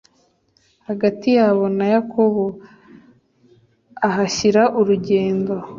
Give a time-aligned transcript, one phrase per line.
[0.87, 2.45] Hagati yabo na Yakobo
[4.07, 5.53] ahashyira urugendo